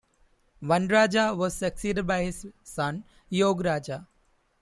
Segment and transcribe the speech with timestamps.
[0.63, 4.07] Vanraja was succeeded by his son, Yogaraja.